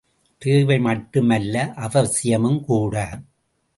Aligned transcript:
தேவை 0.41 0.79
மட்டும் 0.79 1.29
அல்ல, 1.29 1.55
அவசியமும் 1.77 2.61
கூட! 2.63 2.95